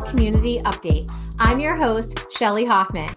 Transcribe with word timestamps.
Community 0.00 0.58
Update. 0.64 1.10
I'm 1.38 1.60
your 1.60 1.76
host, 1.76 2.26
Shelly 2.32 2.64
Hoffman. 2.64 3.10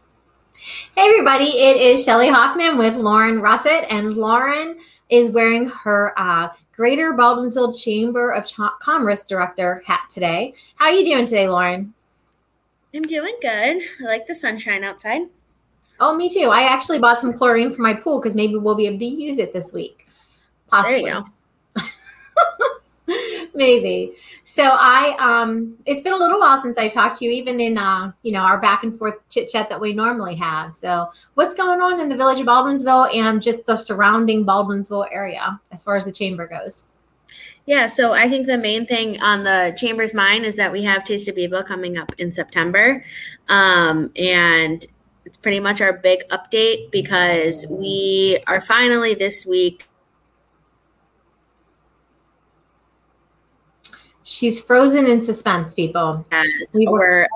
Hey, 0.54 1.08
everybody, 1.08 1.46
it 1.46 1.78
is 1.78 2.04
Shelly 2.04 2.28
Hoffman 2.28 2.78
with 2.78 2.98
Lauren 2.98 3.40
Russett, 3.40 3.86
and 3.90 4.16
Lauren 4.16 4.78
is 5.10 5.32
wearing 5.32 5.70
her 5.70 6.14
uh, 6.20 6.50
Greater 6.76 7.14
Baldwinsville 7.14 7.82
Chamber 7.82 8.32
of 8.32 8.46
Ch- 8.46 8.60
Commerce 8.82 9.24
Director 9.24 9.82
hat 9.88 10.02
today. 10.10 10.54
How 10.76 10.88
are 10.88 10.92
you 10.92 11.06
doing 11.06 11.26
today, 11.26 11.48
Lauren? 11.48 11.94
I'm 12.94 13.04
doing 13.04 13.38
good. 13.42 13.82
I 14.02 14.04
like 14.04 14.28
the 14.28 14.36
sunshine 14.36 14.84
outside. 14.84 15.22
Oh, 16.02 16.14
me 16.14 16.30
too. 16.30 16.50
I 16.50 16.64
actually 16.64 17.00
bought 17.00 17.22
some 17.22 17.32
chlorine 17.32 17.74
for 17.74 17.84
my 17.84 17.94
pool 17.94 18.20
because 18.20 18.36
maybe 18.36 18.58
we'll 18.58 18.76
be 18.76 18.88
able 18.88 19.00
to 19.00 19.06
use 19.06 19.40
it 19.40 19.54
this 19.54 19.72
week. 19.72 20.08
Possibly. 20.68 21.04
There 21.04 21.08
you 21.08 21.24
go. 21.24 21.30
Maybe. 23.56 24.14
So 24.44 24.64
i 24.64 25.16
um 25.20 25.78
it's 25.86 26.02
been 26.02 26.14
a 26.14 26.18
little 26.18 26.40
while 26.40 26.58
since 26.58 26.78
i 26.78 26.88
talked 26.88 27.18
to 27.18 27.26
you 27.26 27.32
even 27.32 27.60
in 27.60 27.78
uh 27.78 28.12
you 28.24 28.32
know 28.32 28.40
our 28.40 28.60
back 28.60 28.84
and 28.84 28.98
forth 28.98 29.16
chit 29.30 29.50
chat 29.50 29.70
that 29.70 29.80
we 29.80 29.94
normally 29.94 30.36
have. 30.36 30.76
So 30.76 31.10
what's 31.34 31.56
going 31.56 31.82
on 31.82 32.00
in 32.00 32.10
the 32.10 32.16
village 32.16 32.40
of 32.40 32.46
baldwinsville 32.46 33.16
and 33.16 33.42
just 33.42 33.66
the 33.66 33.78
surrounding 33.78 34.46
baldwinsville 34.46 35.08
area 35.12 35.60
as 35.72 35.82
far 35.84 35.96
as 35.96 36.06
the 36.06 36.12
chamber 36.12 36.48
goes? 36.48 36.88
Yeah, 37.66 37.88
so 37.88 38.14
I 38.14 38.30
think 38.30 38.46
the 38.46 38.60
main 38.60 38.86
thing 38.86 39.20
on 39.22 39.44
the 39.44 39.76
chamber's 39.76 40.14
mind 40.14 40.46
is 40.46 40.56
that 40.58 40.72
we 40.72 40.84
have 40.84 41.04
Taste 41.04 41.28
of 41.28 41.36
Beeville 41.36 41.64
coming 41.64 41.98
up 41.98 42.14
in 42.20 42.32
September. 42.32 43.04
Um, 43.50 44.12
and 44.16 44.86
it's 45.26 45.38
pretty 45.38 45.60
much 45.60 45.82
our 45.82 45.94
big 45.94 46.20
update 46.30 46.92
because 46.92 47.66
we 47.68 48.38
are 48.46 48.62
finally 48.62 49.16
this 49.16 49.46
week 49.46 49.88
She's 54.28 54.60
frozen 54.60 55.06
in 55.06 55.22
suspense, 55.22 55.76
people. 55.76 56.26
As 56.32 56.48
we 56.74 56.88
were 56.88 57.28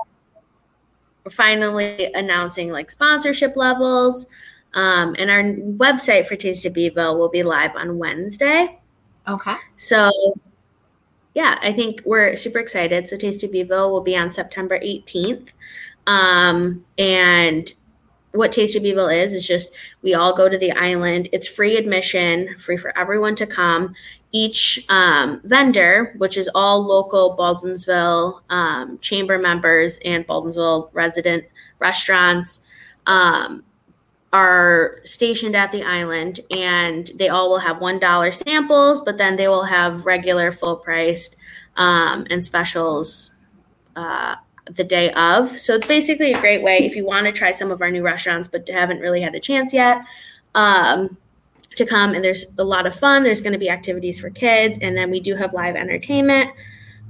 we're 1.24 1.30
finally 1.30 2.10
announcing 2.14 2.70
like 2.70 2.90
sponsorship 2.90 3.56
levels. 3.56 4.26
Um, 4.74 5.14
and 5.18 5.30
our 5.30 5.42
website 5.42 6.26
for 6.26 6.34
Taste 6.34 6.64
of 6.64 6.72
Beeville 6.72 7.16
will 7.16 7.28
be 7.28 7.44
live 7.44 7.76
on 7.76 7.98
Wednesday. 7.98 8.80
Okay. 9.28 9.54
So 9.76 10.10
yeah, 11.34 11.58
I 11.62 11.72
think 11.72 12.02
we're 12.04 12.36
super 12.36 12.58
excited. 12.58 13.08
So 13.08 13.16
Taste 13.16 13.44
of 13.44 13.52
Beeville 13.52 13.92
will 13.92 14.00
be 14.00 14.16
on 14.16 14.28
September 14.28 14.78
18th. 14.80 15.50
Um, 16.08 16.84
and 16.98 17.72
what 18.32 18.52
Taste 18.52 18.76
of 18.76 18.82
Beeville 18.82 19.08
is 19.08 19.32
is 19.32 19.46
just 19.46 19.72
we 20.02 20.14
all 20.14 20.34
go 20.34 20.48
to 20.48 20.58
the 20.58 20.72
island. 20.72 21.28
It's 21.32 21.48
free 21.48 21.76
admission, 21.76 22.56
free 22.58 22.76
for 22.76 22.96
everyone 22.96 23.34
to 23.36 23.46
come. 23.46 23.94
Each 24.32 24.84
um, 24.88 25.40
vendor, 25.44 26.14
which 26.18 26.36
is 26.36 26.48
all 26.54 26.86
local 26.86 27.36
Baldwinsville 27.36 28.42
um, 28.50 28.98
chamber 28.98 29.38
members 29.38 29.98
and 30.04 30.26
Baldwinsville 30.26 30.90
resident 30.92 31.44
restaurants, 31.80 32.60
um, 33.06 33.64
are 34.32 35.00
stationed 35.02 35.56
at 35.56 35.72
the 35.72 35.82
island, 35.82 36.38
and 36.56 37.10
they 37.16 37.28
all 37.28 37.50
will 37.50 37.58
have 37.58 37.80
one 37.80 37.98
dollar 37.98 38.30
samples, 38.30 39.00
but 39.00 39.18
then 39.18 39.36
they 39.36 39.48
will 39.48 39.64
have 39.64 40.06
regular 40.06 40.52
full 40.52 40.76
priced 40.76 41.34
um, 41.76 42.24
and 42.30 42.44
specials. 42.44 43.32
Uh, 43.96 44.36
the 44.66 44.84
day 44.84 45.10
of. 45.12 45.58
So 45.58 45.74
it's 45.74 45.86
basically 45.86 46.32
a 46.32 46.40
great 46.40 46.62
way 46.62 46.78
if 46.78 46.94
you 46.94 47.04
want 47.04 47.26
to 47.26 47.32
try 47.32 47.52
some 47.52 47.70
of 47.70 47.82
our 47.82 47.90
new 47.90 48.02
restaurants 48.02 48.48
but 48.48 48.68
haven't 48.68 49.00
really 49.00 49.20
had 49.20 49.34
a 49.34 49.40
chance 49.40 49.72
yet 49.72 50.02
um, 50.54 51.16
to 51.76 51.86
come. 51.86 52.14
And 52.14 52.24
there's 52.24 52.46
a 52.58 52.64
lot 52.64 52.86
of 52.86 52.94
fun. 52.94 53.22
There's 53.22 53.40
going 53.40 53.52
to 53.52 53.58
be 53.58 53.70
activities 53.70 54.20
for 54.20 54.30
kids, 54.30 54.78
and 54.80 54.96
then 54.96 55.10
we 55.10 55.20
do 55.20 55.34
have 55.34 55.52
live 55.52 55.76
entertainment. 55.76 56.50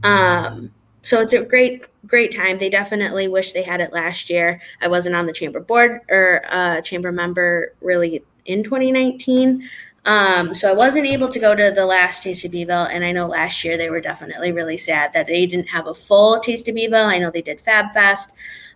Um, 0.03 0.73
so 1.03 1.21
it's 1.21 1.33
a 1.33 1.43
great, 1.43 1.85
great 2.07 2.35
time. 2.35 2.59
They 2.59 2.69
definitely 2.69 3.29
wish 3.29 3.53
they 3.53 3.63
had 3.63 3.81
it 3.81 3.93
last 3.93 4.29
year. 4.29 4.61
I 4.81 4.89
wasn't 4.89 5.15
on 5.15 5.27
the 5.27 5.33
chamber 5.33 5.61
board 5.61 6.01
or 6.11 6.45
uh, 6.49 6.83
chamber 6.83 7.11
member 7.11 7.75
really 7.81 8.23
in 8.45 8.63
2019. 8.63 9.69
Um, 10.07 10.55
so 10.55 10.71
I 10.71 10.73
wasn't 10.73 11.07
able 11.07 11.29
to 11.29 11.39
go 11.39 11.55
to 11.55 11.71
the 11.75 11.85
last 11.85 12.23
Taste 12.23 12.45
of 12.45 12.53
Beeville, 12.53 12.87
and 12.87 13.05
I 13.05 13.13
know 13.13 13.27
last 13.27 13.63
year 13.65 13.77
they 13.77 13.91
were 13.91 14.01
definitely 14.01 14.51
really 14.51 14.79
sad 14.79 15.13
that 15.13 15.27
they 15.27 15.45
didn't 15.47 15.69
have 15.69 15.87
a 15.87 15.95
full 15.95 16.41
Taste 16.41 16.69
of 16.69 16.75
Beeville. 16.75 17.07
I 17.07 17.19
know 17.19 17.31
they 17.31 17.43
did 17.43 17.61
Fab 17.61 17.93
Fest, 17.93 18.31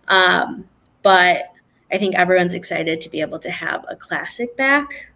um, 0.07 0.67
but 1.01 1.51
I 1.91 1.97
think 1.97 2.15
everyone's 2.15 2.53
excited 2.53 3.01
to 3.01 3.09
be 3.09 3.21
able 3.21 3.39
to 3.39 3.49
have 3.49 3.85
a 3.89 3.95
classic 3.95 4.55
back 4.55 5.11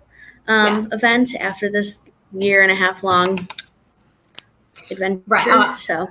um, 0.48 0.82
yes. 0.82 0.94
event 0.94 1.36
after 1.36 1.72
this 1.72 2.04
year 2.34 2.64
and 2.64 2.72
a 2.72 2.76
half 2.76 3.04
long 3.04 3.48
adventure. 4.90 5.24
Right. 5.28 5.48
Uh, 5.48 5.76
so. 5.76 6.10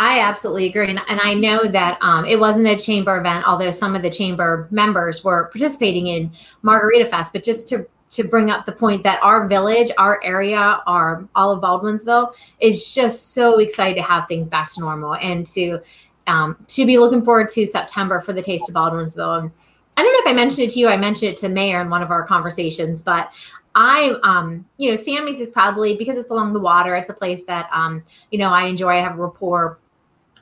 I 0.00 0.20
absolutely 0.20 0.66
agree. 0.66 0.90
And, 0.90 1.00
and 1.08 1.20
I 1.22 1.34
know 1.34 1.68
that 1.68 1.98
um, 2.02 2.24
it 2.24 2.40
wasn't 2.40 2.66
a 2.66 2.76
chamber 2.76 3.16
event, 3.18 3.46
although 3.46 3.70
some 3.70 3.94
of 3.94 4.02
the 4.02 4.10
chamber 4.10 4.66
members 4.72 5.22
were 5.22 5.44
participating 5.52 6.08
in 6.08 6.32
Margarita 6.62 7.06
Fest. 7.06 7.32
But 7.32 7.44
just 7.44 7.68
to 7.68 7.86
to 8.10 8.24
bring 8.24 8.50
up 8.50 8.66
the 8.66 8.72
point 8.72 9.02
that 9.04 9.22
our 9.22 9.46
village, 9.46 9.90
our 9.98 10.20
area, 10.24 10.80
our 10.86 11.28
all 11.34 11.52
of 11.52 11.60
Baldwinsville 11.60 12.32
is 12.60 12.94
just 12.94 13.32
so 13.32 13.58
excited 13.58 13.96
to 13.96 14.02
have 14.02 14.26
things 14.26 14.48
back 14.48 14.72
to 14.72 14.80
normal 14.80 15.14
and 15.16 15.46
to 15.48 15.80
um, 16.26 16.56
to 16.68 16.84
be 16.86 16.98
looking 16.98 17.22
forward 17.22 17.48
to 17.50 17.66
September 17.66 18.20
for 18.20 18.32
the 18.32 18.42
Taste 18.42 18.68
of 18.68 18.74
Baldwinsville. 18.74 19.40
And 19.40 19.50
I 19.96 20.02
don't 20.02 20.12
know 20.12 20.18
if 20.20 20.26
I 20.28 20.32
mentioned 20.34 20.68
it 20.68 20.74
to 20.74 20.80
you. 20.80 20.88
I 20.88 20.96
mentioned 20.96 21.32
it 21.32 21.38
to 21.38 21.48
Mayor 21.48 21.80
in 21.80 21.90
one 21.90 22.02
of 22.02 22.10
our 22.10 22.24
conversations, 22.24 23.02
but 23.02 23.30
I, 23.74 24.14
um, 24.22 24.66
you 24.76 24.90
know, 24.90 24.96
Sammy's 24.96 25.40
is 25.40 25.50
probably 25.50 25.96
because 25.96 26.16
it's 26.16 26.30
along 26.30 26.52
the 26.52 26.60
water. 26.60 26.96
It's 26.96 27.10
a 27.10 27.14
place 27.14 27.44
that, 27.44 27.68
um, 27.72 28.02
you 28.30 28.38
know, 28.38 28.50
I 28.50 28.64
enjoy. 28.64 28.90
I 28.90 29.00
have 29.00 29.18
a 29.18 29.22
rapport 29.22 29.78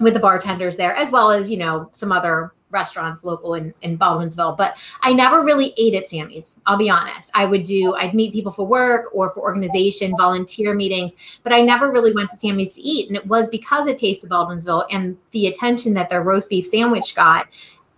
with 0.01 0.15
the 0.15 0.21
bartenders 0.21 0.77
there, 0.77 0.95
as 0.95 1.11
well 1.11 1.31
as 1.31 1.51
you 1.51 1.57
know 1.57 1.89
some 1.93 2.13
other 2.13 2.53
restaurants 2.71 3.25
local 3.25 3.55
in, 3.55 3.73
in 3.83 3.99
Baldwinsville, 3.99 4.57
but 4.57 4.77
I 5.03 5.13
never 5.13 5.43
really 5.43 5.73
ate 5.77 5.95
at 5.95 6.09
Sammy's. 6.09 6.59
I'll 6.67 6.77
be 6.77 6.91
honest. 6.91 7.31
I 7.35 7.45
would 7.45 7.63
do, 7.63 7.95
I'd 7.95 8.15
meet 8.15 8.33
people 8.33 8.53
for 8.53 8.67
work 8.67 9.07
or 9.13 9.31
for 9.31 9.41
organization, 9.41 10.13
volunteer 10.17 10.75
meetings, 10.75 11.15
but 11.43 11.53
I 11.53 11.61
never 11.61 11.91
really 11.91 12.13
went 12.13 12.31
to 12.31 12.37
Sammy's 12.37 12.75
to 12.75 12.83
eat. 12.83 13.09
And 13.09 13.17
it 13.17 13.27
was 13.27 13.49
because 13.49 13.87
it 13.87 13.99
tasted 13.99 14.31
Baldwinsville 14.31 14.87
and 14.91 15.17
the 15.31 15.47
attention 15.47 15.95
that 15.95 16.11
their 16.11 16.23
roast 16.23 16.51
beef 16.51 16.67
sandwich 16.67 17.15
got 17.15 17.47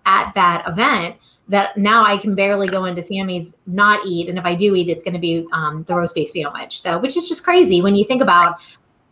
at 0.06 0.32
that 0.34 0.66
event 0.66 1.16
that 1.48 1.76
now 1.78 2.04
I 2.04 2.18
can 2.18 2.34
barely 2.34 2.66
go 2.66 2.84
into 2.84 3.02
Sammy's 3.02 3.54
not 3.66 4.04
eat. 4.04 4.28
And 4.28 4.38
if 4.38 4.44
I 4.44 4.54
do 4.54 4.74
eat, 4.74 4.90
it's 4.90 5.02
going 5.02 5.14
to 5.14 5.20
be 5.20 5.46
um, 5.52 5.82
the 5.84 5.94
roast 5.94 6.14
beef 6.14 6.30
sandwich. 6.30 6.80
So, 6.80 6.98
which 6.98 7.16
is 7.16 7.26
just 7.26 7.42
crazy 7.42 7.80
when 7.80 7.96
you 7.96 8.04
think 8.04 8.20
about, 8.20 8.60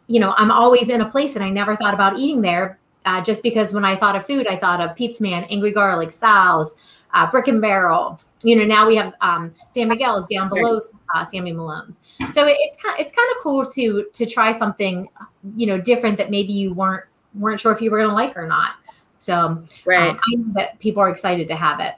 you 0.06 0.20
know, 0.20 0.34
I'm 0.36 0.50
always 0.50 0.90
in 0.90 1.00
a 1.00 1.10
place 1.10 1.34
and 1.34 1.42
I 1.42 1.48
never 1.48 1.76
thought 1.76 1.94
about 1.94 2.18
eating 2.18 2.42
there 2.42 2.78
uh, 3.06 3.22
just 3.22 3.42
because 3.42 3.72
when 3.72 3.84
I 3.84 3.96
thought 3.96 4.16
of 4.16 4.26
food, 4.26 4.46
I 4.46 4.56
thought 4.56 4.80
of 4.80 4.94
Pizza 4.94 5.22
Man, 5.22 5.44
Angry 5.44 5.72
Garlic, 5.72 6.12
Sal's, 6.12 6.76
uh, 7.14 7.30
Brick 7.30 7.48
and 7.48 7.60
Barrel. 7.60 8.20
You 8.42 8.56
know, 8.56 8.64
now 8.64 8.86
we 8.86 8.96
have 8.96 9.14
um, 9.22 9.54
San 9.68 9.88
Miguel's 9.88 10.26
down 10.26 10.48
below 10.48 10.80
uh, 11.14 11.24
Sammy 11.24 11.52
Malone's. 11.52 12.02
So 12.28 12.46
it, 12.46 12.56
it's 12.60 12.76
kind 12.76 13.00
it's 13.00 13.12
kind 13.12 13.28
of 13.34 13.42
cool 13.42 13.64
to 13.72 14.06
to 14.12 14.26
try 14.26 14.52
something 14.52 15.08
you 15.54 15.66
know 15.66 15.80
different 15.80 16.18
that 16.18 16.30
maybe 16.30 16.52
you 16.52 16.74
weren't 16.74 17.04
weren't 17.34 17.60
sure 17.60 17.72
if 17.72 17.80
you 17.80 17.90
were 17.90 17.98
going 17.98 18.10
to 18.10 18.14
like 18.14 18.36
or 18.36 18.46
not. 18.46 18.72
So 19.18 19.38
um, 19.38 19.64
right, 19.86 20.10
um, 20.10 20.20
I 20.20 20.34
know 20.36 20.52
that 20.54 20.78
people 20.80 21.02
are 21.02 21.08
excited 21.08 21.48
to 21.48 21.56
have 21.56 21.80
it 21.80 21.94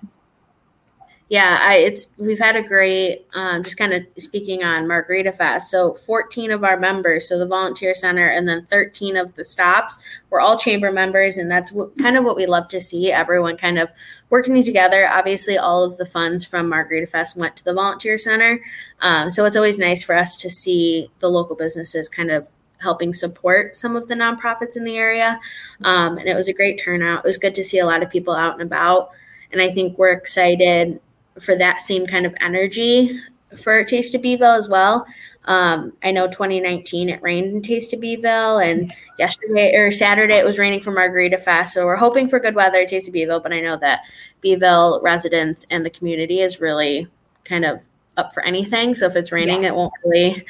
yeah, 1.31 1.59
I, 1.61 1.77
it's 1.77 2.15
we've 2.17 2.39
had 2.39 2.57
a 2.57 2.63
great 2.63 3.27
um, 3.35 3.63
just 3.63 3.77
kind 3.77 3.93
of 3.93 4.03
speaking 4.17 4.65
on 4.65 4.89
Margarita 4.89 5.31
Fest. 5.31 5.71
So 5.71 5.93
14 5.95 6.51
of 6.51 6.65
our 6.65 6.79
members, 6.79 7.29
so 7.29 7.39
the 7.39 7.47
volunteer 7.47 7.95
center, 7.95 8.27
and 8.27 8.49
then 8.49 8.65
13 8.71 9.17
of 9.17 9.35
the 9.35 9.45
stops 9.45 9.99
were 10.31 10.41
all 10.41 10.59
chamber 10.59 10.91
members, 10.91 11.37
and 11.37 11.51
that's 11.51 11.71
what, 11.71 11.97
kind 11.99 12.17
of 12.17 12.25
what 12.25 12.37
we 12.37 12.47
love 12.47 12.67
to 12.69 12.81
see. 12.81 13.13
Everyone 13.13 13.59
kind 13.59 13.79
of 13.79 13.91
working 14.31 14.63
together. 14.63 15.07
Obviously, 15.07 15.59
all 15.59 15.85
of 15.85 15.99
the 15.99 16.07
funds 16.07 16.45
from 16.47 16.67
Margarita 16.67 17.07
Fest 17.07 17.37
went 17.37 17.57
to 17.57 17.65
the 17.65 17.75
volunteer 17.75 18.17
center, 18.17 18.59
um, 19.01 19.29
so 19.29 19.45
it's 19.45 19.57
always 19.57 19.79
nice 19.79 20.03
for 20.03 20.17
us 20.17 20.39
to 20.39 20.49
see 20.49 21.11
the 21.19 21.29
local 21.29 21.57
businesses 21.57 22.09
kind 22.09 22.31
of 22.31 22.49
helping 22.81 23.13
support 23.13 23.77
some 23.77 23.97
of 23.97 24.09
the 24.09 24.15
nonprofits 24.15 24.77
in 24.77 24.85
the 24.85 24.97
area. 24.97 25.39
Um, 25.83 26.17
and 26.17 26.29
it 26.29 26.35
was 26.35 26.49
a 26.49 26.55
great 26.55 26.81
turnout. 26.81 27.19
It 27.19 27.29
was 27.29 27.37
good 27.37 27.55
to 27.57 27.65
see 27.65 27.81
a 27.81 27.87
lot 27.87 28.03
of 28.03 28.09
people 28.09 28.35
out 28.35 28.53
and 28.53 28.63
about. 28.63 29.11
And 29.51 29.61
I 29.61 29.69
think 29.69 29.99
we're 29.99 30.13
excited 30.13 31.01
for 31.41 31.57
that 31.57 31.81
same 31.81 32.07
kind 32.07 32.27
of 32.27 32.35
energy 32.41 33.21
for 33.57 33.83
Taste 33.85 34.15
of 34.15 34.23
Beeville 34.23 34.57
as 34.57 34.69
well. 34.69 35.07
Um, 35.47 35.95
I 36.03 36.13
know 36.13 36.27
2019 36.27 37.09
it 37.09 37.23
rained 37.23 37.53
in 37.53 37.63
Taste 37.63 37.95
of 37.95 38.01
Beeville, 38.01 38.59
and 38.59 38.93
yesterday 39.19 39.75
or 39.75 39.91
Saturday 39.91 40.37
it 40.37 40.45
was 40.45 40.59
raining 40.59 40.81
for 40.81 40.91
Margarita 40.91 41.39
Fest. 41.39 41.73
So 41.73 41.87
we're 41.87 41.97
hoping 41.97 42.29
for 42.29 42.39
good 42.39 42.55
weather 42.55 42.83
at 42.83 42.89
Taste 42.89 43.09
of 43.09 43.15
Beeville, 43.15 43.41
but 43.41 43.53
I 43.53 43.61
know 43.61 43.79
that 43.79 44.01
Beeville 44.43 45.01
residents 45.03 45.65
and 45.71 45.85
the 45.85 45.91
community 45.91 46.41
is 46.41 46.61
really 46.61 47.09
kind 47.45 47.65
of 47.65 47.83
up 48.19 48.35
for 48.35 48.45
anything. 48.45 48.95
So 48.95 49.07
if 49.07 49.17
it's 49.17 49.33
raining, 49.33 49.63
yes. 49.63 49.73
it 49.73 49.77
won't 49.77 49.93
really 50.05 50.45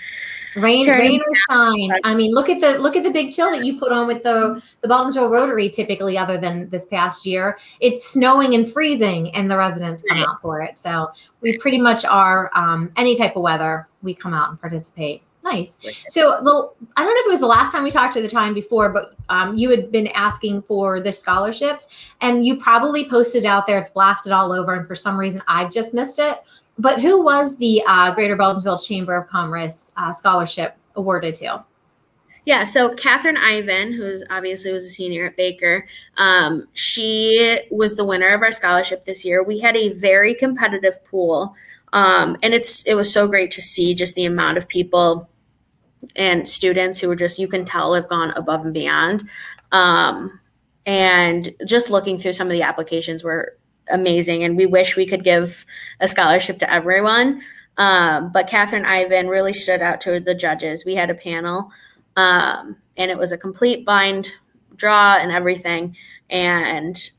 rain 0.56 0.88
rain 0.88 1.20
or 1.26 1.34
shine 1.34 1.90
i 2.04 2.14
mean 2.14 2.32
look 2.32 2.48
at 2.48 2.60
the 2.60 2.78
look 2.78 2.96
at 2.96 3.02
the 3.02 3.10
big 3.10 3.30
chill 3.30 3.50
that 3.50 3.64
you 3.64 3.78
put 3.78 3.92
on 3.92 4.06
with 4.06 4.22
the 4.22 4.62
the 4.80 4.88
baldwinsville 4.88 5.30
rotary 5.30 5.68
typically 5.68 6.16
other 6.16 6.38
than 6.38 6.68
this 6.70 6.86
past 6.86 7.26
year 7.26 7.58
it's 7.80 8.08
snowing 8.08 8.54
and 8.54 8.70
freezing 8.70 9.34
and 9.34 9.50
the 9.50 9.56
residents 9.56 10.02
come 10.08 10.18
out 10.18 10.40
for 10.40 10.60
it 10.60 10.78
so 10.78 11.10
we 11.40 11.56
pretty 11.58 11.78
much 11.78 12.04
are 12.04 12.50
um, 12.54 12.90
any 12.96 13.16
type 13.16 13.36
of 13.36 13.42
weather 13.42 13.88
we 14.02 14.14
come 14.14 14.34
out 14.34 14.50
and 14.50 14.60
participate 14.60 15.22
Nice. 15.44 15.78
So, 16.08 16.34
I 16.34 17.04
don't 17.04 17.14
know 17.14 17.20
if 17.20 17.26
it 17.26 17.30
was 17.30 17.40
the 17.40 17.46
last 17.46 17.72
time 17.72 17.82
we 17.82 17.90
talked 17.90 18.12
to 18.14 18.22
the 18.22 18.28
time 18.28 18.54
before, 18.54 18.90
but 18.90 19.14
um, 19.28 19.56
you 19.56 19.70
had 19.70 19.90
been 19.90 20.08
asking 20.08 20.62
for 20.62 21.00
the 21.00 21.12
scholarships, 21.12 22.10
and 22.20 22.44
you 22.44 22.60
probably 22.60 23.08
posted 23.08 23.46
out 23.46 23.66
there. 23.66 23.78
It's 23.78 23.90
blasted 23.90 24.32
all 24.32 24.52
over, 24.52 24.74
and 24.74 24.86
for 24.86 24.94
some 24.94 25.18
reason, 25.18 25.40
I've 25.48 25.70
just 25.70 25.94
missed 25.94 26.18
it. 26.18 26.38
But 26.78 27.00
who 27.00 27.22
was 27.22 27.56
the 27.56 27.82
uh, 27.86 28.14
Greater 28.14 28.36
Baldwinsville 28.36 28.86
Chamber 28.86 29.16
of 29.16 29.28
Commerce 29.28 29.92
uh, 29.96 30.12
scholarship 30.12 30.76
awarded 30.94 31.34
to? 31.36 31.64
Yeah, 32.44 32.64
so 32.64 32.94
Catherine 32.94 33.36
Ivan, 33.36 33.92
who's 33.92 34.22
obviously 34.30 34.72
was 34.72 34.84
a 34.84 34.88
senior 34.88 35.26
at 35.26 35.36
Baker, 35.36 35.86
um, 36.16 36.66
she 36.72 37.58
was 37.70 37.94
the 37.94 38.06
winner 38.06 38.28
of 38.28 38.40
our 38.40 38.52
scholarship 38.52 39.04
this 39.04 39.22
year. 39.22 39.42
We 39.42 39.58
had 39.58 39.76
a 39.76 39.92
very 39.92 40.32
competitive 40.32 41.04
pool, 41.04 41.54
um, 41.92 42.38
and 42.42 42.54
it's 42.54 42.86
it 42.86 42.94
was 42.94 43.12
so 43.12 43.28
great 43.28 43.50
to 43.50 43.60
see 43.60 43.94
just 43.94 44.14
the 44.14 44.24
amount 44.24 44.56
of 44.56 44.66
people 44.66 45.28
and 46.16 46.48
students 46.48 46.98
who 46.98 47.08
were 47.08 47.16
just 47.16 47.38
you 47.38 47.48
can 47.48 47.66
tell 47.66 47.92
have 47.92 48.08
gone 48.08 48.30
above 48.30 48.64
and 48.64 48.72
beyond. 48.72 49.28
Um, 49.72 50.40
and 50.86 51.54
just 51.66 51.90
looking 51.90 52.16
through 52.16 52.32
some 52.32 52.46
of 52.46 52.52
the 52.52 52.62
applications 52.62 53.22
were 53.22 53.57
amazing, 53.90 54.44
and 54.44 54.56
we 54.56 54.66
wish 54.66 54.96
we 54.96 55.06
could 55.06 55.24
give 55.24 55.64
a 56.00 56.08
scholarship 56.08 56.58
to 56.60 56.72
everyone. 56.72 57.42
Um, 57.76 58.32
but 58.32 58.48
Catherine 58.48 58.84
Ivan 58.84 59.28
really 59.28 59.52
stood 59.52 59.82
out 59.82 60.00
to 60.02 60.18
the 60.18 60.34
judges. 60.34 60.84
We 60.84 60.96
had 60.96 61.10
a 61.10 61.14
panel 61.14 61.70
um, 62.18 62.76
and 62.96 63.12
it 63.12 63.16
was 63.16 63.30
a 63.30 63.38
complete 63.38 63.86
blind 63.86 64.32
draw 64.74 65.16
and 65.16 65.30
everything. 65.30 65.96
And 66.28 67.10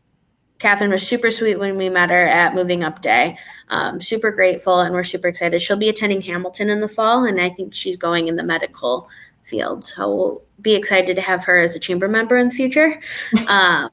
Catherine 0.60 0.92
was 0.92 1.08
super 1.08 1.32
sweet 1.32 1.58
when 1.58 1.78
we 1.78 1.88
met 1.88 2.10
her 2.10 2.28
at 2.28 2.54
Moving 2.54 2.84
Up 2.84 3.02
Day. 3.02 3.38
Um, 3.70 4.02
super 4.02 4.30
grateful, 4.30 4.82
and 4.82 4.94
we're 4.94 5.06
super 5.06 5.30
excited. 5.30 5.62
She'll 5.62 5.78
be 5.78 5.88
attending 5.88 6.22
Hamilton 6.22 6.70
in 6.70 6.82
the 6.82 6.90
fall, 6.90 7.24
and 7.24 7.40
I 7.40 7.50
think 7.50 7.74
she's 7.74 7.96
going 7.96 8.28
in 8.28 8.36
the 8.36 8.44
medical 8.44 9.08
field. 9.46 9.86
So 9.86 10.14
we'll 10.14 10.42
be 10.62 10.76
excited 10.76 11.16
to 11.16 11.22
have 11.22 11.46
her 11.46 11.60
as 11.60 11.78
a 11.78 11.80
chamber 11.80 12.10
member 12.10 12.36
in 12.36 12.50
the 12.50 12.54
future. 12.54 13.02
um, 13.48 13.90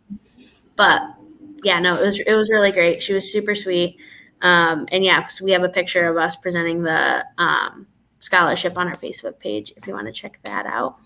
but 0.75 1.03
yeah, 1.67 1.81
no, 1.81 2.01
it 2.01 2.05
was 2.05 2.21
it 2.21 2.33
was 2.33 2.49
really 2.49 2.71
great. 2.71 3.03
She 3.03 3.13
was 3.13 3.31
super 3.31 3.57
sweet, 3.57 3.97
um, 4.41 4.87
and 4.93 5.05
yeah, 5.05 5.27
so 5.27 5.45
we 5.45 5.51
have 5.51 5.65
a 5.65 5.69
picture 5.69 6.07
of 6.07 6.17
us 6.17 6.37
presenting 6.37 6.85
the 6.85 7.27
um, 7.39 7.89
scholarship 8.21 8.79
on 8.79 8.87
our 8.87 8.95
Facebook 8.95 9.41
page 9.41 9.73
if 9.77 9.85
you 9.85 9.93
want 9.93 10.07
to 10.07 10.13
check 10.13 10.39
that 10.45 10.65
out. 10.67 10.97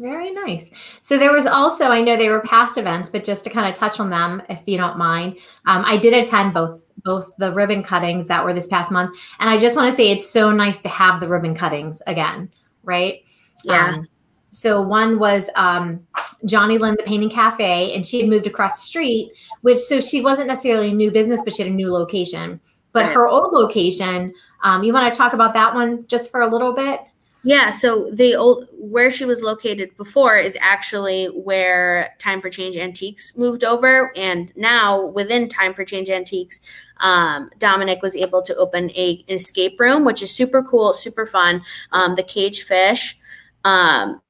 Very 0.00 0.32
nice. 0.32 0.72
So 1.02 1.18
there 1.18 1.32
was 1.32 1.46
also, 1.46 1.86
I 1.86 2.00
know 2.00 2.16
they 2.16 2.30
were 2.30 2.40
past 2.40 2.78
events, 2.78 3.10
but 3.10 3.24
just 3.24 3.44
to 3.44 3.50
kind 3.50 3.68
of 3.68 3.78
touch 3.78 4.00
on 4.00 4.10
them, 4.10 4.42
if 4.48 4.62
you 4.66 4.76
don't 4.76 4.98
mind, 4.98 5.38
um, 5.66 5.84
I 5.84 5.96
did 5.96 6.14
attend 6.14 6.52
both 6.52 6.82
both 7.04 7.30
the 7.38 7.52
ribbon 7.52 7.84
cuttings 7.84 8.26
that 8.26 8.44
were 8.44 8.52
this 8.52 8.66
past 8.66 8.90
month, 8.90 9.16
and 9.38 9.48
I 9.48 9.56
just 9.56 9.76
want 9.76 9.88
to 9.88 9.96
say 9.96 10.10
it's 10.10 10.28
so 10.28 10.50
nice 10.50 10.80
to 10.80 10.88
have 10.88 11.20
the 11.20 11.28
ribbon 11.28 11.54
cuttings 11.54 12.02
again, 12.08 12.50
right? 12.82 13.22
Yeah. 13.64 13.94
Um, 13.94 14.08
so 14.50 14.80
one 14.80 15.18
was 15.18 15.50
um, 15.56 16.06
Johnny 16.44 16.78
Lynn, 16.78 16.96
the 16.98 17.04
Painting 17.04 17.30
Cafe, 17.30 17.94
and 17.94 18.06
she 18.06 18.20
had 18.20 18.28
moved 18.28 18.46
across 18.46 18.76
the 18.76 18.82
street, 18.82 19.32
which 19.62 19.78
so 19.78 20.00
she 20.00 20.20
wasn't 20.20 20.48
necessarily 20.48 20.90
a 20.90 20.94
new 20.94 21.10
business, 21.10 21.40
but 21.44 21.54
she 21.54 21.62
had 21.62 21.70
a 21.70 21.74
new 21.74 21.92
location. 21.92 22.60
But 22.92 23.06
right. 23.06 23.14
her 23.14 23.28
old 23.28 23.52
location 23.52 24.32
um, 24.62 24.82
you 24.82 24.92
want 24.92 25.12
to 25.12 25.16
talk 25.16 25.32
about 25.32 25.54
that 25.54 25.74
one 25.74 26.06
just 26.06 26.30
for 26.30 26.40
a 26.40 26.48
little 26.48 26.72
bit? 26.72 27.00
Yeah, 27.44 27.70
so 27.70 28.10
the 28.10 28.34
old 28.34 28.66
where 28.72 29.10
she 29.12 29.24
was 29.24 29.42
located 29.42 29.96
before 29.96 30.36
is 30.36 30.58
actually 30.60 31.26
where 31.26 32.14
Time 32.18 32.40
for 32.40 32.50
Change 32.50 32.76
Antiques 32.76 33.38
moved 33.38 33.62
over, 33.62 34.12
and 34.16 34.52
now 34.56 35.06
within 35.06 35.48
Time 35.48 35.72
for 35.72 35.84
Change 35.84 36.10
Antiques, 36.10 36.60
um, 36.98 37.48
Dominic 37.58 38.02
was 38.02 38.16
able 38.16 38.42
to 38.42 38.54
open 38.56 38.90
a, 38.90 39.24
an 39.28 39.36
escape 39.36 39.78
room, 39.78 40.04
which 40.04 40.20
is 40.20 40.32
super 40.32 40.62
cool, 40.64 40.92
super 40.92 41.26
fun. 41.26 41.62
Um, 41.92 42.16
the 42.16 42.24
cage 42.24 42.64
fish, 42.64 43.16
um, 43.64 44.20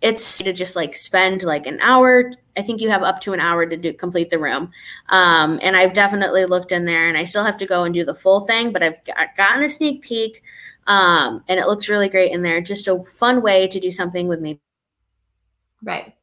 it's 0.00 0.38
to 0.38 0.52
just 0.52 0.76
like 0.76 0.94
spend 0.94 1.42
like 1.42 1.66
an 1.66 1.80
hour. 1.80 2.32
I 2.56 2.62
think 2.62 2.80
you 2.80 2.90
have 2.90 3.02
up 3.02 3.20
to 3.22 3.32
an 3.32 3.40
hour 3.40 3.66
to 3.66 3.76
do 3.76 3.92
complete 3.92 4.30
the 4.30 4.38
room. 4.38 4.70
Um, 5.08 5.58
and 5.62 5.76
i've 5.76 5.92
definitely 5.92 6.44
looked 6.44 6.72
in 6.72 6.84
there 6.84 7.08
and 7.08 7.16
i 7.16 7.24
still 7.24 7.44
have 7.44 7.56
to 7.58 7.66
go 7.66 7.84
and 7.84 7.94
do 7.94 8.04
the 8.04 8.14
full 8.14 8.42
thing 8.42 8.72
but 8.72 8.82
i've 8.82 9.02
got, 9.04 9.36
gotten 9.36 9.62
a 9.62 9.68
sneak 9.68 10.02
peek 10.02 10.42
um, 10.88 11.44
and 11.48 11.60
it 11.60 11.66
looks 11.66 11.88
really 11.88 12.08
great 12.08 12.32
in 12.32 12.42
there. 12.42 12.62
Just 12.62 12.88
a 12.88 13.02
fun 13.02 13.42
way 13.42 13.68
to 13.68 13.78
do 13.78 13.92
something 13.92 14.26
with 14.26 14.40
me. 14.40 14.58
Right. 15.82 16.14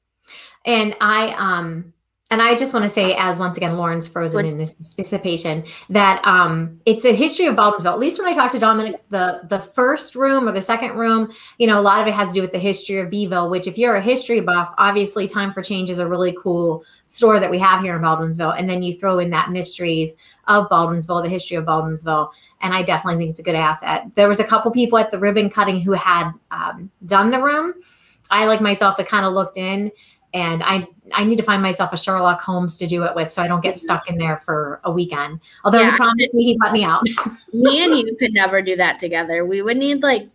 And 0.66 0.96
i 1.00 1.30
um 1.38 1.94
and 2.32 2.42
I 2.42 2.56
just 2.56 2.74
want 2.74 2.84
to 2.84 2.90
say, 2.90 3.14
as 3.14 3.38
once 3.38 3.56
again, 3.56 3.78
Lauren's 3.78 4.08
frozen 4.08 4.46
in 4.46 4.60
anticipation, 4.60 5.64
that 5.90 6.26
um, 6.26 6.82
it's 6.88 7.06
a 7.06 7.14
history 7.14 7.46
of 7.46 7.56
Baldwinville. 7.56 7.94
At 7.94 8.00
least 8.00 8.18
when 8.18 8.28
I 8.28 8.34
talked 8.34 8.54
to 8.54 8.60
Dominic, 8.60 9.00
the 9.12 9.42
the 9.48 9.60
first 9.60 10.16
room 10.16 10.48
or 10.48 10.52
the 10.52 10.62
second 10.62 10.98
room, 10.98 11.32
you 11.60 11.68
know, 11.68 11.80
a 11.80 11.84
lot 11.84 12.02
of 12.02 12.08
it 12.08 12.16
has 12.16 12.30
to 12.30 12.34
do 12.34 12.42
with 12.42 12.52
the 12.52 12.58
history 12.58 12.98
of 12.98 13.12
Beeville. 13.12 13.52
Which, 13.52 13.68
if 13.68 13.78
you're 13.78 13.96
a 13.96 14.02
history 14.02 14.40
buff, 14.40 14.74
obviously, 14.80 15.28
Time 15.28 15.54
for 15.54 15.62
Change 15.62 15.92
is 15.92 16.00
a 16.00 16.08
really 16.08 16.36
cool 16.42 16.84
store 17.06 17.40
that 17.40 17.52
we 17.52 17.60
have 17.60 17.84
here 17.84 17.96
in 17.96 18.02
Baldwinsville. 18.02 18.58
And 18.58 18.68
then 18.68 18.82
you 18.82 18.94
throw 18.94 19.20
in 19.20 19.30
that 19.30 19.52
mysteries 19.52 20.16
of 20.48 20.68
Baldwinsville, 20.70 21.22
the 21.22 21.30
history 21.30 21.58
of 21.58 21.66
Baldwinsville, 21.66 22.32
and 22.62 22.74
I 22.74 22.82
definitely 22.82 23.20
think 23.20 23.32
it's 23.32 23.40
a 23.40 23.44
good 23.44 23.54
asset. 23.54 24.08
There 24.16 24.28
was 24.28 24.40
a 24.40 24.44
couple 24.44 24.72
people 24.72 24.98
at 24.98 25.12
the 25.12 25.20
ribbon 25.20 25.52
cutting 25.52 25.80
who 25.80 25.92
had 25.92 26.32
um, 26.50 26.90
done 27.06 27.30
the 27.30 27.42
room. 27.42 27.76
I, 28.32 28.48
like 28.48 28.62
myself, 28.62 28.98
had 28.98 29.08
kind 29.08 29.26
of 29.26 29.34
looked 29.34 29.58
in 29.58 29.92
and 30.36 30.62
I 30.64 30.86
I 31.14 31.24
need 31.24 31.38
to 31.38 31.44
find 31.44 31.62
myself 31.62 31.94
a 31.94 31.98
Sherlock 31.98 32.42
Holmes 32.42 32.78
to 32.80 32.88
do 32.88 33.06
it 33.06 33.16
with, 33.16 33.32
so 33.32 33.42
I 33.42 33.48
don't 33.48 33.64
get 33.64 33.80
stuck 33.80 34.10
in 34.10 34.18
there 34.18 34.38
for 34.38 34.82
a 34.84 34.92
weekend. 34.92 35.40
Although 35.64 35.80
yeah. 35.80 35.92
he 35.92 35.98
promised 35.98 36.34
me 36.34 36.44
he'd 36.44 36.60
let 36.60 36.74
me 36.74 36.84
out. 36.84 37.04
me 37.54 37.84
and 37.84 37.98
you 37.98 38.16
could 38.18 38.34
never 38.34 38.62
do 38.62 38.76
that 38.76 39.00
together. 39.00 39.46
We 39.46 39.62
would 39.62 39.78
need 39.78 40.04
like 40.04 40.28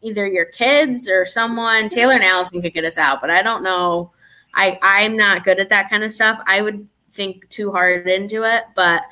either 0.00 0.26
your 0.26 0.44
kids 0.44 1.08
or 1.08 1.26
someone. 1.26 1.88
Taylor 1.88 2.14
and 2.14 2.22
Allison 2.22 2.62
could 2.62 2.72
get 2.72 2.84
us 2.84 2.98
out, 2.98 3.20
but 3.20 3.30
I 3.30 3.42
don't 3.42 3.64
know. 3.64 4.12
I 4.54 4.78
I'm 4.80 5.16
not 5.16 5.44
good 5.44 5.58
at 5.58 5.70
that 5.70 5.90
kind 5.90 6.04
of 6.04 6.12
stuff. 6.12 6.40
I 6.46 6.62
would 6.62 6.86
think 7.10 7.48
too 7.48 7.72
hard 7.72 8.06
into 8.06 8.44
it, 8.44 8.62
but 8.76 9.02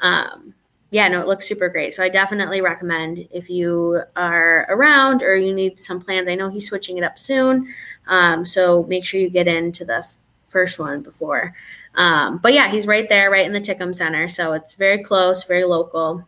um, 0.00 0.52
yeah, 0.90 1.06
no, 1.06 1.20
it 1.20 1.28
looks 1.28 1.46
super 1.46 1.68
great. 1.68 1.94
So 1.94 2.02
I 2.02 2.08
definitely 2.08 2.60
recommend 2.60 3.26
if 3.30 3.48
you 3.48 4.02
are 4.16 4.66
around 4.68 5.22
or 5.22 5.36
you 5.36 5.54
need 5.54 5.80
some 5.80 6.00
plans. 6.00 6.28
I 6.28 6.34
know 6.34 6.50
he's 6.50 6.66
switching 6.66 6.98
it 6.98 7.04
up 7.04 7.18
soon. 7.18 7.72
Um, 8.06 8.44
so 8.44 8.84
make 8.84 9.04
sure 9.04 9.20
you 9.20 9.30
get 9.30 9.48
into 9.48 9.84
the 9.84 9.98
f- 9.98 10.16
first 10.46 10.78
one 10.78 11.02
before. 11.02 11.54
Um, 11.94 12.38
but 12.38 12.52
yeah, 12.52 12.70
he's 12.70 12.86
right 12.86 13.08
there, 13.08 13.30
right 13.30 13.46
in 13.46 13.52
the 13.52 13.60
Tickham 13.60 13.94
Center. 13.94 14.28
So 14.28 14.52
it's 14.52 14.74
very 14.74 15.02
close, 15.02 15.44
very 15.44 15.64
local. 15.64 16.26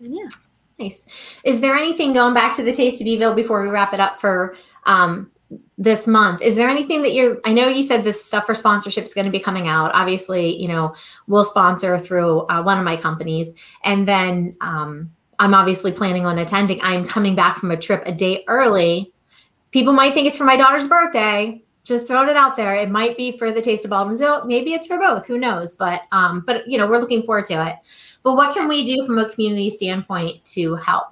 And 0.00 0.14
yeah. 0.14 0.28
Nice. 0.78 1.06
Is 1.44 1.60
there 1.60 1.74
anything 1.74 2.12
going 2.12 2.34
back 2.34 2.56
to 2.56 2.62
the 2.62 2.72
Taste 2.72 3.00
of 3.00 3.04
Beeville 3.04 3.34
before 3.34 3.62
we 3.62 3.68
wrap 3.68 3.94
it 3.94 4.00
up 4.00 4.20
for 4.20 4.56
um, 4.86 5.30
this 5.78 6.08
month? 6.08 6.42
Is 6.42 6.56
there 6.56 6.68
anything 6.68 7.02
that 7.02 7.14
you're, 7.14 7.38
I 7.44 7.52
know 7.52 7.68
you 7.68 7.82
said 7.82 8.02
the 8.02 8.12
stuff 8.12 8.46
for 8.46 8.54
sponsorship 8.54 9.04
is 9.04 9.14
going 9.14 9.26
to 9.26 9.30
be 9.30 9.38
coming 9.38 9.68
out. 9.68 9.92
Obviously, 9.94 10.60
you 10.60 10.66
know, 10.66 10.94
we'll 11.28 11.44
sponsor 11.44 11.96
through 11.96 12.40
uh, 12.48 12.60
one 12.62 12.78
of 12.78 12.84
my 12.84 12.96
companies. 12.96 13.54
And 13.84 14.08
then 14.08 14.56
um, 14.60 15.12
I'm 15.38 15.54
obviously 15.54 15.92
planning 15.92 16.26
on 16.26 16.38
attending. 16.38 16.80
I'm 16.82 17.06
coming 17.06 17.36
back 17.36 17.56
from 17.58 17.70
a 17.70 17.76
trip 17.76 18.02
a 18.04 18.12
day 18.12 18.44
early 18.48 19.13
people 19.74 19.92
might 19.92 20.14
think 20.14 20.28
it's 20.28 20.38
for 20.38 20.44
my 20.44 20.56
daughter's 20.56 20.86
birthday. 20.86 21.60
Just 21.82 22.06
throwing 22.06 22.30
it 22.30 22.36
out 22.36 22.56
there. 22.56 22.76
It 22.76 22.90
might 22.90 23.16
be 23.16 23.36
for 23.36 23.52
the 23.52 23.60
Taste 23.60 23.84
of 23.84 23.90
Baldwinsville. 23.90 24.46
Maybe 24.46 24.72
it's 24.72 24.86
for 24.86 24.96
both. 24.96 25.26
Who 25.26 25.36
knows? 25.36 25.74
But 25.74 26.02
um, 26.12 26.44
but 26.46 26.66
you 26.66 26.78
know, 26.78 26.86
we're 26.86 27.00
looking 27.00 27.24
forward 27.24 27.44
to 27.46 27.66
it. 27.66 27.76
But 28.22 28.36
what 28.36 28.54
can 28.54 28.68
we 28.68 28.86
do 28.86 29.04
from 29.04 29.18
a 29.18 29.28
community 29.28 29.68
standpoint 29.68 30.42
to 30.54 30.76
help? 30.76 31.08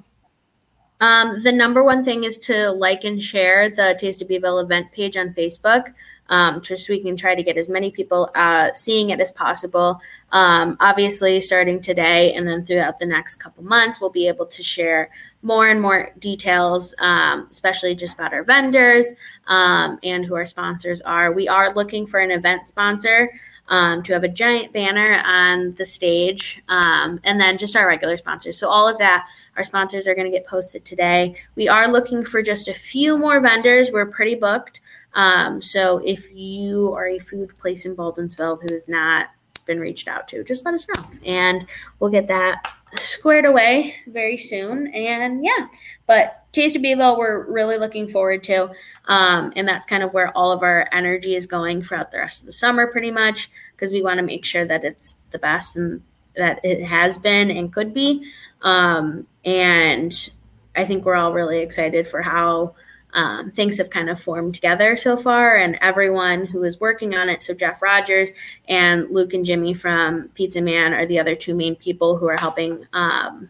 Um, 1.03 1.43
the 1.43 1.53
number 1.53 1.83
one 1.83 2.05
thing 2.05 2.25
is 2.25 2.39
to 2.39 2.71
like 2.71 3.05
and 3.05 3.21
share 3.21 3.69
the 3.69 3.99
Taste 4.01 4.23
of 4.23 4.29
Beeville 4.29 4.61
event 4.61 4.93
page 4.93 5.17
on 5.17 5.35
Facebook 5.35 5.93
um, 6.29 6.61
just 6.61 6.87
so 6.87 6.93
we 6.93 7.01
can 7.01 7.17
try 7.17 7.35
to 7.35 7.43
get 7.43 7.57
as 7.57 7.69
many 7.69 7.91
people 7.91 8.31
uh, 8.35 8.73
seeing 8.73 9.11
it 9.11 9.21
as 9.21 9.31
possible. 9.31 10.01
Um, 10.31 10.77
obviously, 10.81 11.41
starting 11.41 11.81
today 11.81 12.33
and 12.33 12.49
then 12.49 12.65
throughout 12.65 12.99
the 12.99 13.07
next 13.07 13.37
couple 13.37 13.63
months, 13.65 14.01
we'll 14.01 14.11
be 14.11 14.29
able 14.29 14.47
to 14.47 14.63
share 14.63 15.11
more 15.43 15.69
and 15.69 15.81
more 15.81 16.13
details, 16.19 16.95
um, 17.01 17.49
especially 17.51 17.95
just 17.95 18.15
about 18.15 18.33
our 18.33 18.45
vendors 18.45 19.15
um, 19.49 19.99
and 20.03 20.25
who 20.25 20.35
our 20.35 20.47
sponsors 20.47 21.03
are. 21.03 21.33
We 21.33 21.49
are 21.49 21.75
looking 21.75 22.07
for 22.07 22.21
an 22.21 22.31
event 22.31 22.67
sponsor. 22.67 23.33
Um, 23.69 24.03
to 24.03 24.13
have 24.13 24.25
a 24.25 24.29
giant 24.29 24.73
banner 24.73 25.23
on 25.33 25.75
the 25.79 25.87
stage, 25.87 26.61
um, 26.69 27.21
and 27.23 27.41
then 27.41 27.57
just 27.57 27.77
our 27.77 27.87
regular 27.87 28.17
sponsors. 28.17 28.59
So, 28.59 28.69
all 28.69 28.89
of 28.89 28.99
that, 28.99 29.25
our 29.57 29.63
sponsors 29.63 30.09
are 30.09 30.17
going 30.17 30.31
to 30.31 30.37
get 30.37 30.47
posted 30.47 30.85
today. 30.85 31.37
We 31.55 31.69
are 31.69 31.91
looking 31.91 32.25
for 32.25 32.43
just 32.43 32.67
a 32.67 32.75
few 32.75 33.17
more 33.17 33.41
vendors. 33.41 33.91
We're 33.93 34.11
pretty 34.11 34.35
booked. 34.35 34.81
Um, 35.15 35.61
so 35.61 35.99
if 35.99 36.33
you 36.33 36.93
are 36.95 37.07
a 37.07 37.19
food 37.19 37.57
place 37.59 37.85
in 37.85 37.97
Baldwinsville 37.97 38.61
who 38.63 38.73
has 38.73 38.89
not 38.89 39.29
been 39.67 39.81
reached 39.81 40.09
out 40.09 40.27
to, 40.29 40.45
just 40.45 40.65
let 40.65 40.75
us 40.75 40.87
know 40.89 41.05
and 41.25 41.67
we'll 41.99 42.11
get 42.11 42.27
that 42.29 42.67
squared 42.97 43.45
away 43.45 43.95
very 44.09 44.37
soon. 44.37 44.89
And 44.89 45.45
yeah, 45.45 45.67
but 46.07 46.45
Taste 46.53 46.77
of 46.77 46.83
Beeville, 46.83 47.19
we're 47.19 47.51
really 47.51 47.79
looking 47.79 48.07
forward 48.07 48.43
to. 48.45 48.71
Um, 49.07 49.53
and 49.57 49.67
that's 49.67 49.87
kind 49.87 50.03
of 50.03 50.13
where 50.13 50.37
all 50.37 50.53
of 50.53 50.63
our 50.63 50.87
energy 50.93 51.35
is 51.35 51.47
going 51.47 51.83
throughout 51.83 52.11
the 52.11 52.19
rest 52.19 52.41
of 52.41 52.47
the 52.47 52.53
summer, 52.53 52.87
pretty 52.87 53.11
much, 53.11 53.51
because 53.75 53.93
we 53.93 54.03
want 54.03 54.19
to 54.19 54.23
make 54.23 54.45
sure 54.45 54.67
that 54.67 54.85
it's 54.85 55.17
the 55.31 55.39
best 55.39 55.77
and 55.77 56.03
that 56.37 56.61
it 56.63 56.85
has 56.85 57.17
been 57.17 57.51
and 57.51 57.73
could 57.73 57.95
be. 57.95 58.31
Um, 58.63 59.27
and 59.45 60.31
I 60.77 60.85
think 60.85 61.05
we're 61.05 61.17
all 61.17 61.33
really 61.33 61.61
excited 61.61 62.07
for 62.07 62.23
how 62.23 62.75
um, 63.15 63.51
things 63.51 63.79
have 63.79 63.91
kind 63.91 64.09
of 64.09 64.21
formed 64.21 64.55
together 64.55 64.97
so 64.97 65.17
far, 65.17 65.57
and 65.57 65.79
everyone 65.81 66.47
who 66.47 66.65
is 66.65 66.81
working 66.81 67.15
on 67.15 67.29
it. 67.29 67.43
So 67.43 67.55
Jeff 67.55 67.83
Rogers 67.83 68.31
and 68.69 69.11
Luke 69.11 69.35
and 69.35 69.45
Jimmy 69.45 69.75
from 69.75 70.29
Pizza 70.35 70.61
Man 70.61 70.93
are 70.95 71.07
the 71.07 71.21
other 71.21 71.35
two 71.35 71.55
main 71.55 71.77
people 71.77 72.17
who 72.17 72.27
are 72.29 72.41
helping 72.41 72.87
um, 72.93 73.49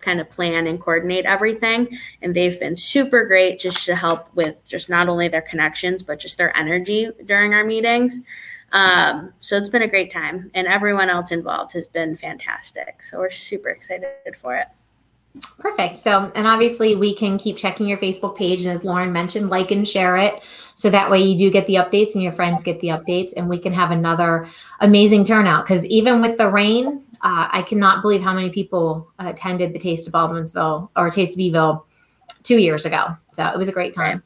kind 0.00 0.20
of 0.20 0.30
plan 0.30 0.66
and 0.66 0.80
coordinate 0.80 1.24
everything. 1.24 1.98
And 2.22 2.34
they've 2.34 2.58
been 2.60 2.76
super 2.76 3.24
great 3.24 3.58
just 3.58 3.84
to 3.86 3.96
help 3.96 4.32
with 4.34 4.56
just 4.68 4.88
not 4.88 5.08
only 5.08 5.28
their 5.28 5.42
connections 5.42 6.02
but 6.02 6.20
just 6.20 6.38
their 6.38 6.56
energy 6.56 7.10
during 7.26 7.54
our 7.54 7.64
meetings. 7.64 8.22
Um, 8.72 9.32
so 9.40 9.56
it's 9.56 9.70
been 9.70 9.82
a 9.82 9.88
great 9.88 10.10
time, 10.10 10.50
and 10.52 10.66
everyone 10.66 11.08
else 11.08 11.32
involved 11.32 11.72
has 11.72 11.88
been 11.88 12.18
fantastic. 12.18 13.02
So 13.02 13.18
we're 13.18 13.30
super 13.30 13.70
excited 13.70 14.36
for 14.36 14.56
it. 14.56 14.66
Perfect. 15.58 15.96
So, 15.96 16.32
and 16.34 16.46
obviously, 16.46 16.96
we 16.96 17.14
can 17.14 17.38
keep 17.38 17.56
checking 17.56 17.86
your 17.86 17.98
Facebook 17.98 18.36
page. 18.36 18.62
And 18.64 18.74
as 18.74 18.84
Lauren 18.84 19.12
mentioned, 19.12 19.50
like 19.50 19.70
and 19.70 19.86
share 19.86 20.16
it. 20.16 20.42
So 20.74 20.90
that 20.90 21.10
way 21.10 21.20
you 21.20 21.36
do 21.36 21.50
get 21.50 21.66
the 21.66 21.74
updates 21.74 22.14
and 22.14 22.22
your 22.22 22.32
friends 22.32 22.62
get 22.62 22.80
the 22.80 22.88
updates, 22.88 23.32
and 23.36 23.48
we 23.48 23.58
can 23.58 23.72
have 23.72 23.90
another 23.90 24.48
amazing 24.80 25.24
turnout. 25.24 25.64
Because 25.64 25.84
even 25.86 26.20
with 26.20 26.38
the 26.38 26.48
rain, 26.48 27.02
uh, 27.22 27.48
I 27.50 27.62
cannot 27.62 28.02
believe 28.02 28.22
how 28.22 28.32
many 28.32 28.50
people 28.50 29.10
attended 29.18 29.72
the 29.72 29.78
Taste 29.78 30.06
of 30.06 30.12
Baldwinsville 30.12 30.88
or 30.96 31.10
Taste 31.10 31.34
of 31.34 31.38
Beeville 31.38 31.84
two 32.42 32.58
years 32.58 32.84
ago. 32.84 33.16
So 33.32 33.46
it 33.46 33.58
was 33.58 33.68
a 33.68 33.72
great 33.72 33.94
time. 33.94 34.22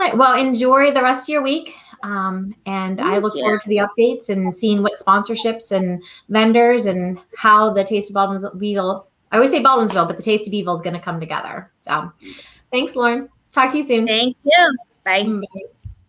All 0.00 0.06
right. 0.06 0.16
Well, 0.16 0.38
enjoy 0.38 0.92
the 0.92 1.02
rest 1.02 1.28
of 1.28 1.32
your 1.32 1.42
week. 1.42 1.74
Um, 2.02 2.54
and 2.64 2.98
Thank 2.98 3.10
I 3.10 3.18
look 3.18 3.34
you. 3.34 3.42
forward 3.42 3.62
to 3.62 3.68
the 3.68 3.78
updates 3.78 4.28
and 4.28 4.54
seeing 4.54 4.82
what 4.82 4.94
sponsorships 4.94 5.72
and 5.72 6.02
vendors 6.28 6.86
and 6.86 7.18
how 7.36 7.72
the 7.72 7.84
Taste 7.84 8.10
of 8.10 8.16
Baldwinsville 8.16 9.04
I 9.30 9.36
always 9.36 9.50
say 9.50 9.62
Baldwinsville, 9.62 10.06
but 10.06 10.16
the 10.16 10.22
Taste 10.22 10.46
of 10.46 10.52
Beeville 10.52 10.74
is 10.74 10.82
going 10.82 10.94
to 10.94 11.00
come 11.00 11.20
together. 11.20 11.70
So 11.80 12.10
thanks, 12.72 12.96
Lauren. 12.96 13.28
Talk 13.52 13.72
to 13.72 13.78
you 13.78 13.84
soon. 13.84 14.06
Thank 14.06 14.36
you. 14.44 14.76
Bye. 15.04 15.22
Mm, 15.22 15.40
bye. 15.42 15.70